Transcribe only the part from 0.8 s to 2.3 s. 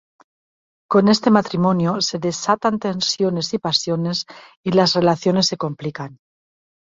Con este matrimonio se